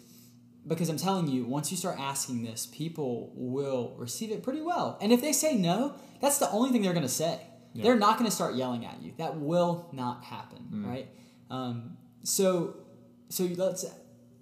[0.66, 4.98] because I'm telling you, once you start asking this, people will receive it pretty well.
[5.00, 7.40] And if they say no, that's the only thing they're going to say.
[7.72, 7.85] Yeah.
[7.85, 9.12] They're not going to start yelling at you.
[9.18, 10.87] That will not happen, Mm.
[10.87, 11.09] right?
[11.50, 12.76] Um, so,
[13.31, 13.85] so let's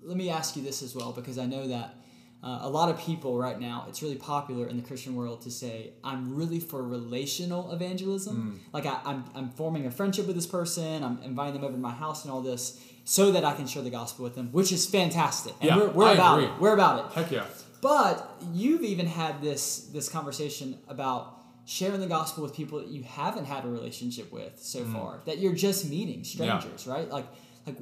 [0.03, 1.95] let me ask you this as well, because I know that
[2.43, 5.51] uh, a lot of people right now, it's really popular in the Christian world to
[5.51, 8.37] say, "I'm really for relational evangelism.
[8.37, 8.73] Mm.
[8.73, 11.03] Like I, I'm, I'm forming a friendship with this person.
[11.03, 13.83] I'm inviting them over to my house and all this." So that I can share
[13.83, 16.51] the gospel with them, which is fantastic, and Yeah, we're, we're about agree.
[16.55, 16.61] it.
[16.61, 17.13] We're about it.
[17.15, 17.45] heck yeah,
[17.81, 23.03] But you've even had this this conversation about sharing the gospel with people that you
[23.03, 27.09] haven't had a relationship with so far, that you're just meeting strangers, right?
[27.11, 27.27] Like
[27.67, 27.77] like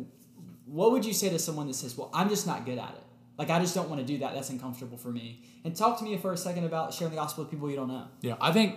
[0.64, 3.02] what would you say to someone that says, "Well, I'm just not good at it.
[3.38, 4.34] Like I just don't want to do that.
[4.34, 7.44] That's uncomfortable for me." And talk to me for a second about sharing the gospel
[7.44, 8.04] with people you don't know.
[8.20, 8.36] yeah.
[8.40, 8.76] I think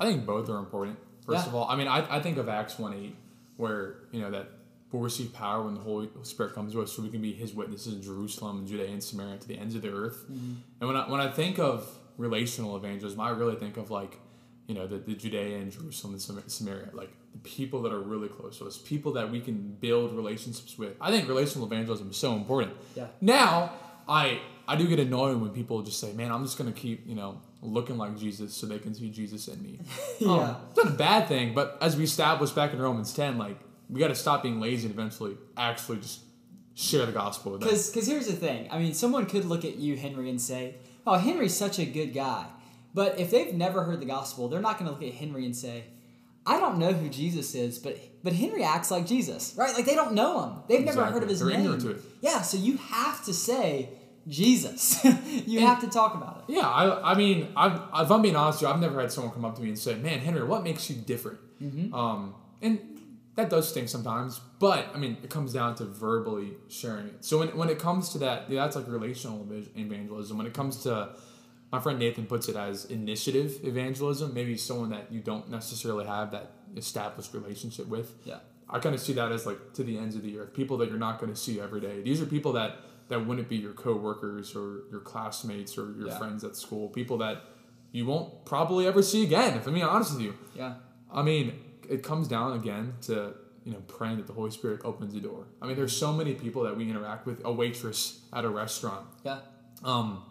[0.00, 0.98] I think both are important.
[1.26, 1.48] First Yeah.
[1.48, 3.14] of all, I mean, I, I think of Acts one eight,
[3.56, 4.48] where you know that
[4.90, 7.52] we'll receive power when the Holy Spirit comes to us, so we can be His
[7.54, 10.24] witnesses in Jerusalem, Judea, and Samaria to the ends of the earth.
[10.30, 10.54] Mm-hmm.
[10.80, 14.18] And when I when I think of relational evangelism, I really think of like
[14.68, 18.28] you know the, the Judea and Jerusalem and Samaria, like the people that are really
[18.28, 20.94] close to us, people that we can build relationships with.
[21.00, 22.72] I think relational evangelism is so important.
[22.94, 23.08] Yeah.
[23.20, 23.72] Now,
[24.08, 27.14] I I do get annoyed when people just say, "Man, I'm just gonna keep you
[27.14, 29.78] know looking like Jesus so they can see Jesus in me."
[30.20, 30.32] Yeah.
[30.32, 33.56] Um, it's not a bad thing, but as we established back in Romans 10, like
[33.88, 36.20] we got to stop being lazy and eventually actually just
[36.74, 37.70] share the gospel with them.
[37.70, 38.68] Because here's the thing.
[38.70, 40.74] I mean, someone could look at you, Henry, and say,
[41.06, 42.46] "Oh, Henry's such a good guy."
[42.94, 45.54] But if they've never heard the gospel, they're not going to look at Henry and
[45.56, 45.84] say,
[46.46, 49.72] "I don't know who Jesus is, but but Henry acts like Jesus." Right?
[49.74, 50.52] Like they don't know him.
[50.68, 51.12] They've never Exactly.
[51.14, 51.78] heard of his They're name.
[51.80, 52.00] to it.
[52.22, 53.90] Yeah, so you have to say
[54.28, 55.02] Jesus.
[55.04, 56.54] you And- have to talk about it.
[56.54, 59.32] Yeah, I, I mean, I've, if I'm being honest with you, I've never had someone
[59.32, 61.94] come up to me and say, "Man, Henry, what makes you different?" Mm-hmm.
[61.94, 62.80] Um, and
[63.36, 67.24] that does sting sometimes, but I mean, it comes down to verbally sharing it.
[67.24, 70.36] So when, when it comes to that, yeah, that's like relational evangelism.
[70.36, 71.10] When it comes to,
[71.70, 74.34] my friend Nathan puts it as initiative evangelism.
[74.34, 78.12] Maybe someone that you don't necessarily have that established relationship with.
[78.24, 78.38] Yeah.
[78.68, 80.88] I kind of see that as like to the ends of the earth, people that
[80.90, 82.02] you're not going to see every day.
[82.02, 82.76] These are people that
[83.08, 86.18] that wouldn't be your coworkers or your classmates or your Yeah.
[86.18, 86.88] friends at school.
[86.88, 87.42] People that
[87.92, 89.56] you won't probably ever see again.
[89.56, 90.74] If I'm being honest with you, Yeah.
[91.10, 91.54] I mean,
[91.88, 95.46] it comes down again to you know praying that the Holy Spirit opens the door.
[95.62, 97.40] I mean, there's so many people that we interact with.
[97.44, 99.06] A waitress at a restaurant.
[99.24, 99.38] Yeah.
[99.84, 100.22] Um,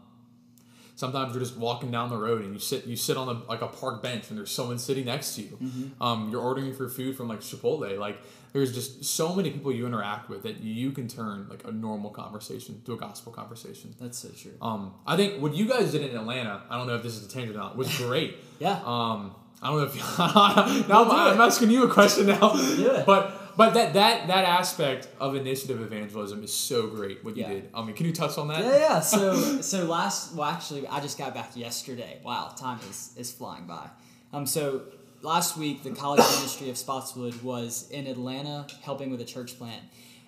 [0.96, 3.62] sometimes you're just walking down the road and you sit you sit on a, like
[3.62, 5.92] a park bench and there's someone sitting next to you.
[6.02, 7.98] Um, you're ordering for food from like Chipotle.
[7.98, 8.18] Like
[8.54, 12.10] there's just so many people you interact with that you can turn like a normal
[12.12, 13.94] conversation to a gospel conversation.
[14.00, 14.54] That's so true.
[14.62, 17.26] Um, I think what you guys did in Atlanta, I don't know if this is
[17.26, 18.38] a tangent or not, was great.
[18.60, 18.80] Yeah.
[18.86, 19.96] Um, I don't know if
[20.88, 23.06] now do I'm, I'm asking you a question now, it.
[23.06, 27.24] but but that that that aspect of initiative evangelism is so great.
[27.24, 27.50] What you Yeah.
[27.50, 27.70] did.
[27.74, 28.64] I mean, can you touch on that?
[28.64, 29.00] Yeah, yeah.
[29.00, 32.20] So, so last, well, actually, I just got back yesterday.
[32.24, 33.90] Wow, time is, is flying by.
[34.34, 34.82] Um, so
[35.22, 39.82] last week, the College Ministry of Spotswood was in Atlanta helping with a church plant.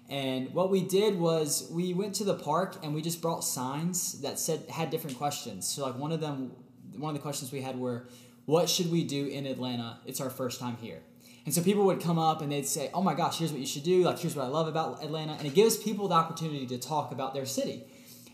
[0.10, 4.21] And what we did was we went to the park and we just brought signs
[4.21, 5.67] that said had different questions.
[5.67, 6.52] So like one of them,
[6.97, 8.08] one of the questions we had were,
[8.45, 9.99] "What should we do in Atlanta?
[10.08, 11.02] It's our first time here."
[11.45, 13.67] And so people would come up and they'd say, "Oh my gosh, here's what you
[13.67, 14.04] should do.
[14.04, 17.12] Like here's what I love about Atlanta," and it gives people the opportunity to talk
[17.12, 17.84] about their city.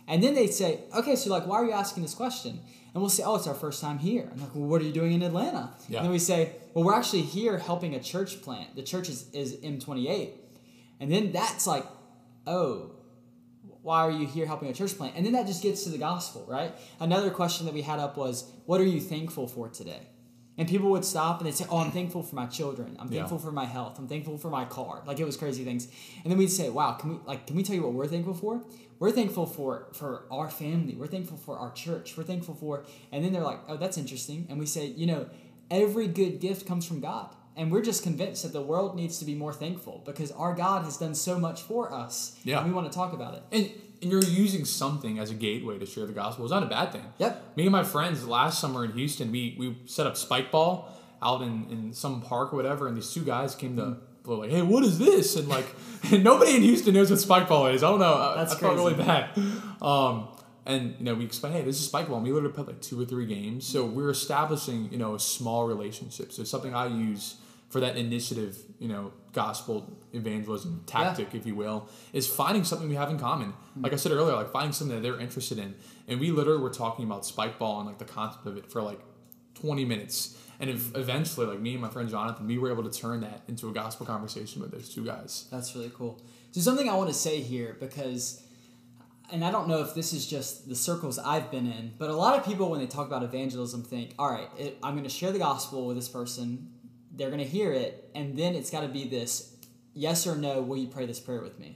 [0.07, 2.59] And then they say, okay, so like, why are you asking this question?
[2.93, 4.29] And we'll say, oh, it's our first time here.
[4.31, 5.73] I'm like, well, what are you doing in Atlanta?
[5.89, 5.97] Yeah.
[5.97, 8.75] And then we say, well, we're actually here helping a church plant.
[8.75, 10.31] The church is, is M28.
[10.99, 11.85] And then that's like,
[12.47, 12.91] oh,
[13.81, 15.15] why are you here helping a church plant?
[15.15, 16.73] And then that just gets to the gospel, right?
[16.99, 20.07] Another question that we had up was, what are you thankful for today?
[20.57, 22.95] And people would stop and they'd say, Oh, I'm thankful for my children.
[22.99, 23.19] I'm Yeah.
[23.19, 23.99] thankful for my health.
[23.99, 25.03] I'm thankful for my car.
[25.05, 25.87] Like it was crazy things.
[26.23, 28.33] And then we'd say, Wow, can we like can we tell you what we're thankful
[28.33, 28.63] for?
[28.99, 30.95] We're thankful for for our family.
[30.95, 32.15] We're thankful for our church.
[32.15, 34.47] We're thankful for and then they're like, Oh, that's interesting.
[34.49, 35.27] And we say, you know,
[35.69, 37.35] every good gift comes from God.
[37.57, 40.83] And we're just convinced that the world needs to be more thankful because our God
[40.83, 42.37] has done so much for us.
[42.43, 42.59] Yeah.
[42.59, 43.43] And we want to talk about it.
[43.51, 43.71] And,
[44.05, 46.45] and you're using something as a gateway to share the gospel.
[46.45, 47.05] It's not a bad thing.
[47.17, 47.57] Yep.
[47.57, 50.91] Me and my friends last summer in Houston, we, we set up spike ball
[51.23, 54.51] out in, in some park or whatever, and these two guys came to were like,
[54.51, 55.65] "Hey, what is this?" And like,
[56.11, 57.83] and nobody in Houston knows what spike ball is.
[57.83, 58.35] I don't know.
[58.35, 59.31] That's I, felt really bad.
[59.81, 60.27] Um,
[60.67, 62.81] and you know, we explained, "Hey, this is spike ball." And we literally played like
[62.81, 63.65] two or three games.
[63.65, 66.31] So we're establishing, you know, a small relationship.
[66.31, 67.37] So something I use
[67.69, 72.95] for that initiative, you know, gospel evangelism tactic, if you will, is finding something we
[72.95, 73.49] have in common.
[73.49, 73.83] Mm-hmm.
[73.83, 75.75] Like I said earlier, like finding something that they're interested in.
[76.07, 78.81] And we literally were talking about spike ball and like the concept of it for
[78.81, 78.99] like
[79.55, 80.37] 20 minutes.
[80.59, 83.41] And if eventually, like me and my friend Jonathan, we were able to turn that
[83.47, 85.47] into a gospel conversation with those two guys.
[85.51, 86.21] That's really cool.
[86.51, 88.41] So something I want to say here because
[89.31, 92.15] and I don't know if this is just the circles I've been in, but a
[92.15, 95.09] lot of people when they talk about evangelism think, all right, it, I'm going to
[95.09, 96.71] share the gospel with this person,
[97.15, 99.55] they're going to hear it, and then it's got to be this
[99.93, 101.75] yes or no, will you pray this prayer with me?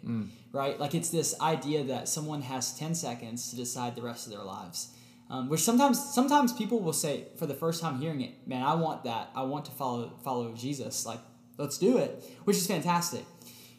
[0.51, 0.79] Right?
[0.79, 4.43] Like it's this idea that someone has 10 seconds to decide the rest of their
[4.43, 4.93] lives.
[5.31, 8.73] Um, which sometimes sometimes people will say for the first time hearing it, man, I
[8.73, 9.29] want that.
[9.35, 11.05] I want to follow follow Jesus.
[11.05, 11.19] Like,
[11.57, 13.25] let's do it, which is fantastic.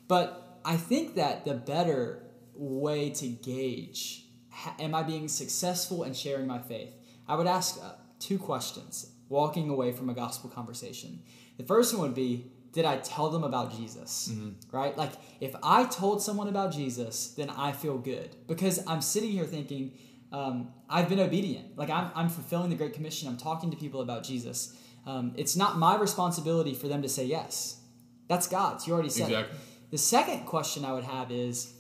[0.07, 2.23] But I think that the better
[2.55, 6.93] way to gauge ha- am I being successful in sharing my faith?
[7.27, 11.23] I would ask uh, two questions walking away from a gospel conversation.
[11.61, 14.31] The first one would be Did I tell them about Jesus?
[14.73, 14.97] Right?
[14.97, 19.45] Like, if I told someone about Jesus, then I feel good because I'm sitting here
[19.45, 19.93] thinking,
[20.33, 21.77] um, I've been obedient.
[21.77, 23.29] Like, I'm, I'm fulfilling the Great Commission.
[23.29, 24.75] I'm talking to people about Jesus.
[25.07, 27.81] Um, it's not my responsibility for them to say yes.
[28.29, 28.87] That's God's.
[28.87, 29.51] You already said it.
[29.91, 31.75] The second question I would have is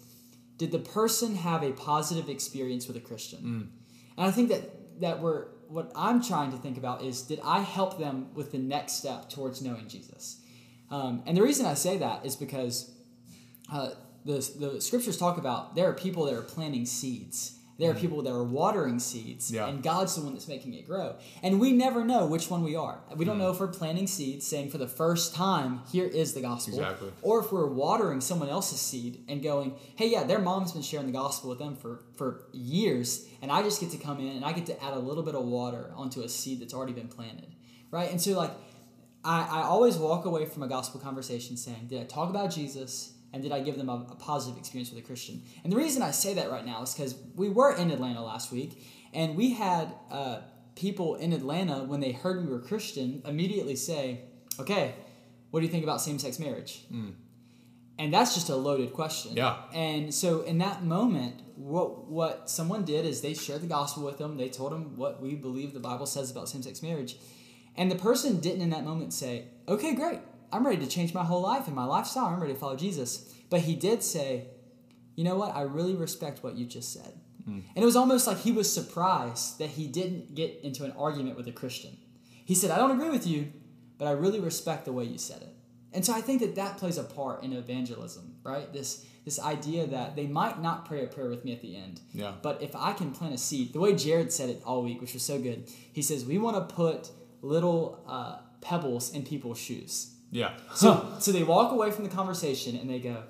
[0.58, 3.38] Did the person have a positive experience with a Christian?
[4.18, 7.61] And I think that, that we're, what I'm trying to think about is Did I
[7.61, 10.40] help them with the next step towards knowing Jesus?
[10.90, 12.90] Um, and the reason I say that is because
[13.72, 13.90] uh,
[14.24, 17.56] the, the scriptures talk about there are people that are planting seeds.
[17.80, 18.00] There are mm-hmm.
[18.02, 19.66] people that are watering seeds, Yeah.
[19.66, 21.16] and God's the one that's making it grow.
[21.42, 23.00] And we never know which one we are.
[23.16, 23.40] We don't mm.
[23.40, 26.74] know if we're planting seeds, saying for the first time, here is the gospel.
[26.74, 27.10] Exactly.
[27.22, 31.06] Or if we're watering someone else's seed and going, hey, yeah, their mom's been sharing
[31.06, 34.44] the gospel with them for, for years, and I just get to come in and
[34.44, 37.08] I get to add a little bit of water onto a seed that's already been
[37.08, 37.48] planted.
[37.90, 38.10] Right?
[38.10, 38.52] And so, like,
[39.24, 43.14] I, I always walk away from a gospel conversation saying, Did I talk about Jesus?
[43.32, 45.42] And did I give them a, a positive experience with a Christian?
[45.62, 48.50] And the reason I say that right now is because we were in Atlanta last
[48.50, 50.40] week, and we had uh,
[50.74, 54.22] people in Atlanta, when they heard we were Christian, immediately say,
[54.58, 54.94] Okay,
[55.50, 56.84] what do you think about same sex marriage?
[57.98, 59.36] And that's just a loaded question.
[59.36, 59.56] Yeah.
[59.74, 64.18] And so in that moment, what what someone did is they shared the gospel with
[64.18, 64.38] them.
[64.38, 67.16] They told them what we believe the Bible says about same sex marriage.
[67.76, 70.20] And the person didn't in that moment say, okay, great.
[70.52, 72.26] I'm ready to change my whole life and my lifestyle.
[72.26, 73.32] I'm ready to follow Jesus.
[73.50, 74.48] But he did say,
[75.16, 75.54] you know what?
[75.54, 77.14] I really respect what you just said.
[77.46, 81.36] And it was almost like he was surprised that he didn't get into an argument
[81.36, 81.96] with a Christian.
[82.44, 83.52] He said, I don't agree with you,
[83.98, 85.52] but I really respect the way you said it.
[85.92, 88.72] And so I think that that plays a part in evangelism, right?
[88.72, 92.00] This this idea that they might not pray a prayer with me at the end,
[92.12, 92.32] Yeah.
[92.40, 95.12] but if I can plant a seed, the way Jared said it all week, which
[95.12, 97.10] was so good, he says we want to put
[97.42, 100.14] little uh, pebbles in people's shoes.
[100.30, 100.52] Yeah.
[100.74, 103.24] So so they walk away from the conversation and they go,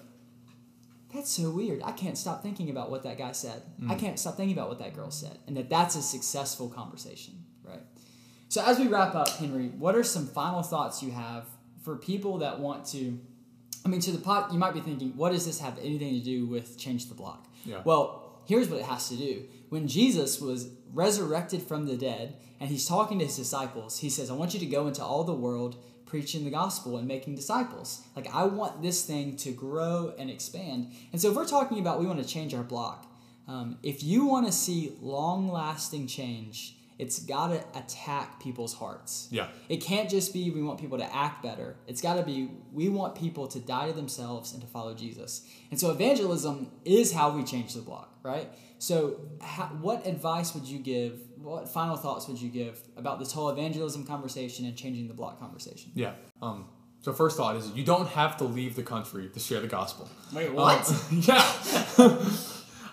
[1.14, 1.82] "That's so weird.
[1.82, 3.62] I can't stop thinking about what that guy said.
[3.88, 3.98] I mm.
[3.98, 7.80] can't stop thinking about what that girl said." And that that's a successful conversation, right?
[8.48, 11.46] So as we wrap up, Henry, what are some final thoughts you have
[11.82, 13.18] for people that want to?
[13.84, 16.20] I mean, to the pot, you might be thinking, "What does this have anything to
[16.20, 17.80] do with change the block?" Yeah.
[17.84, 19.44] Well, here's what it has to do.
[19.70, 24.30] When Jesus was resurrected from the dead and he's talking to his disciples, he says,
[24.30, 28.02] I want you to go into all the world preaching the gospel and making disciples.
[28.16, 30.92] Like, I want this thing to grow and expand.
[31.12, 33.06] And so, if we're talking about we want to change our block,
[33.46, 39.28] um, if you want to see long lasting change, it's got to attack people's hearts.
[39.30, 39.48] Yeah.
[39.70, 41.76] It can't just be we want people to act better.
[41.86, 45.48] It's got to be we want people to die to themselves and to follow Jesus.
[45.70, 48.48] And so evangelism is how we change the block, right?
[48.78, 51.20] So, how, what advice would you give?
[51.36, 55.38] What final thoughts would you give about this whole evangelism conversation and changing the block
[55.40, 55.90] conversation?
[55.94, 56.12] Yeah.
[56.42, 56.66] Um,
[57.02, 60.06] so first thought is you don't have to leave the country to share the gospel.
[60.34, 61.04] Wait, Um, what?
[61.10, 61.42] yeah.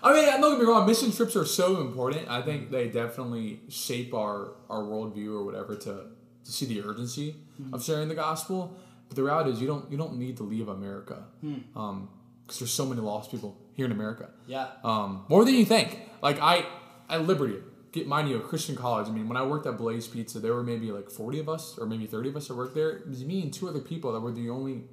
[0.03, 0.85] I mean, don't get me wrong.
[0.87, 2.29] Mission trips are so important.
[2.29, 6.05] I think they definitely shape our our worldview or whatever to
[6.45, 7.35] to see the urgency
[7.73, 8.77] of sharing the gospel.
[9.09, 12.85] But the reality is, you don't you don't need to leave America because there's so
[12.85, 14.29] many lost people here in America.
[14.47, 14.67] yeah.
[14.83, 15.97] Um, more than you think.
[16.21, 16.65] Like I
[17.09, 17.59] at Liberty,
[17.93, 19.07] get mind you, a Christian college.
[19.07, 21.77] I mean, when I worked at Blaze Pizza, there were maybe like forty of us
[21.79, 22.89] or maybe thirty of us that worked there.
[22.97, 24.83] It was me and two other people that were the only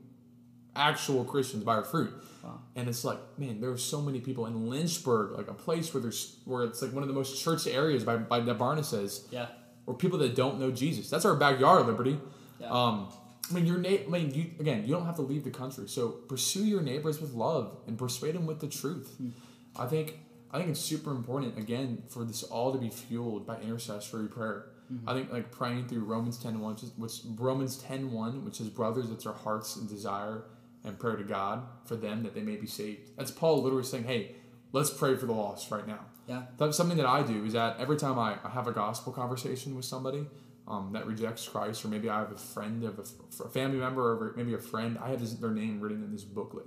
[0.77, 2.13] actual Christians by our fruit.
[2.43, 2.61] Wow.
[2.77, 6.01] And it's like, man, there were so many people in Lynchburg, like a place where
[6.03, 9.27] there's where it's like one of the most church areas by by that Barna says,
[9.31, 9.47] Yeah.
[9.87, 11.09] or people that don't know Jesus.
[11.11, 12.19] That's our backyard, Liberty.
[12.61, 12.69] Yeah.
[12.71, 13.09] Um,
[13.51, 15.89] I mean, your na- I mean, you again, you don't have to leave the country.
[15.89, 19.15] So pursue your neighbors with love and persuade them with the truth.
[19.19, 19.31] Hmm.
[19.77, 20.19] I think
[20.51, 24.67] I think it's super important again for this all to be fueled by intercessory prayer.
[24.93, 25.09] Mm-hmm.
[25.09, 28.61] I think like praying through Romans 10 1, which is which, Romans 10 1, which
[28.61, 30.45] is brothers, it's our hearts and desire
[30.85, 33.17] and prayer to God for them that they may be saved.
[33.17, 34.37] That's Paul literally saying, hey,
[34.73, 36.01] let's pray for the lost right now.
[36.29, 36.43] Yeah.
[36.59, 39.75] That's something that I do is that every time I, I have a gospel conversation
[39.75, 40.27] with somebody
[40.67, 44.03] um, that rejects Christ, or maybe I have a friend of a, a family member,
[44.03, 46.67] or maybe a friend, I have this, their name written in this booklet.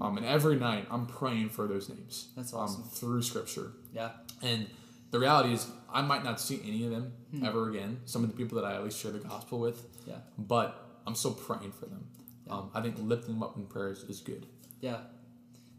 [0.00, 2.28] Um, and every night I'm praying for those names.
[2.36, 2.82] That's awesome.
[2.82, 3.72] Um, through Scripture.
[3.92, 4.10] Yeah.
[4.42, 4.66] And
[5.10, 7.12] the reality is, I might not see any of them
[7.44, 8.00] ever again.
[8.04, 10.16] Some of the people that I at least share the gospel with, Yeah.
[10.36, 12.06] but I'm still praying for them.
[12.50, 14.46] Um, I think lifting them up in prayers is good.
[14.80, 14.98] Yeah.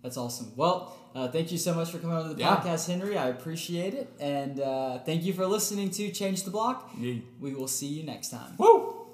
[0.06, 0.52] That's awesome.
[0.56, 2.58] Well, uh, thank you so much for coming on the Yeah.
[2.58, 3.18] podcast, Henry.
[3.18, 4.14] I appreciate it.
[4.20, 6.92] And uh, thank you for listening to Change the Block.
[7.00, 7.24] Yay.
[7.40, 8.54] We will see you next time.
[8.60, 9.05] Woo!